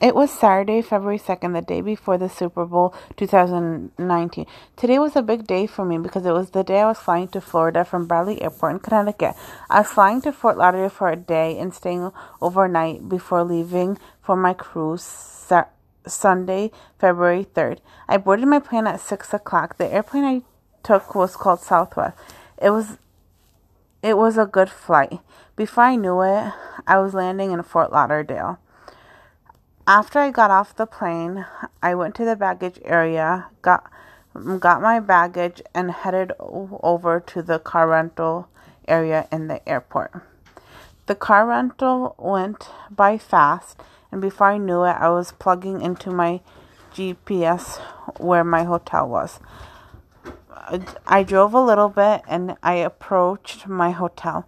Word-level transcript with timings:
It 0.00 0.14
was 0.14 0.30
Saturday, 0.30 0.80
February 0.80 1.18
2nd, 1.18 1.54
the 1.54 1.60
day 1.60 1.80
before 1.80 2.18
the 2.18 2.28
Super 2.28 2.64
Bowl 2.64 2.94
2019. 3.16 4.46
Today 4.76 4.96
was 4.96 5.16
a 5.16 5.22
big 5.22 5.44
day 5.44 5.66
for 5.66 5.84
me 5.84 5.98
because 5.98 6.24
it 6.24 6.30
was 6.30 6.50
the 6.50 6.62
day 6.62 6.82
I 6.82 6.86
was 6.86 6.98
flying 6.98 7.26
to 7.28 7.40
Florida 7.40 7.84
from 7.84 8.06
Bradley 8.06 8.40
Airport 8.40 8.74
in 8.74 8.78
Connecticut. 8.78 9.34
I 9.68 9.80
was 9.80 9.88
flying 9.88 10.20
to 10.22 10.30
Fort 10.30 10.56
Lauderdale 10.56 10.88
for 10.88 11.10
a 11.10 11.16
day 11.16 11.58
and 11.58 11.74
staying 11.74 12.12
overnight 12.40 13.08
before 13.08 13.42
leaving 13.42 13.98
for 14.22 14.36
my 14.36 14.54
cruise 14.54 15.02
sa- 15.02 15.64
Sunday, 16.06 16.70
February 17.00 17.44
3rd. 17.44 17.80
I 18.08 18.18
boarded 18.18 18.46
my 18.46 18.60
plane 18.60 18.86
at 18.86 19.00
6 19.00 19.34
o'clock. 19.34 19.78
The 19.78 19.92
airplane 19.92 20.24
I 20.24 20.42
took 20.84 21.16
was 21.16 21.34
called 21.34 21.58
Southwest. 21.58 22.16
It 22.62 22.70
was 22.70 22.98
it 24.00 24.16
was 24.16 24.38
a 24.38 24.46
good 24.46 24.70
flight. 24.70 25.18
Before 25.56 25.82
I 25.82 25.96
knew 25.96 26.20
it, 26.22 26.52
I 26.86 26.98
was 26.98 27.14
landing 27.14 27.50
in 27.50 27.64
Fort 27.64 27.90
Lauderdale. 27.90 28.60
After 29.88 30.18
I 30.18 30.30
got 30.30 30.50
off 30.50 30.76
the 30.76 30.84
plane, 30.84 31.46
I 31.82 31.94
went 31.94 32.14
to 32.16 32.24
the 32.26 32.36
baggage 32.36 32.78
area, 32.84 33.46
got 33.62 33.90
got 34.60 34.82
my 34.82 35.00
baggage, 35.00 35.62
and 35.74 35.90
headed 35.90 36.30
over 36.38 37.20
to 37.20 37.40
the 37.40 37.58
car 37.58 37.88
rental 37.88 38.50
area 38.86 39.26
in 39.32 39.48
the 39.48 39.66
airport. 39.66 40.12
The 41.06 41.14
car 41.14 41.46
rental 41.46 42.14
went 42.18 42.68
by 42.90 43.16
fast, 43.16 43.80
and 44.12 44.20
before 44.20 44.48
I 44.48 44.58
knew 44.58 44.84
it, 44.84 44.92
I 45.00 45.08
was 45.08 45.32
plugging 45.32 45.80
into 45.80 46.10
my 46.10 46.42
GPS 46.92 47.78
where 48.20 48.44
my 48.44 48.64
hotel 48.64 49.08
was. 49.08 49.40
I 51.06 51.22
drove 51.22 51.54
a 51.54 51.64
little 51.64 51.88
bit 51.88 52.20
and 52.28 52.58
I 52.62 52.74
approached 52.74 53.66
my 53.66 53.92
hotel. 53.92 54.36